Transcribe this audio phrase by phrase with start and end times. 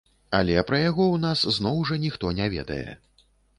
[0.37, 2.85] Але пра яго ў нас зноў жа ніхто не ведае.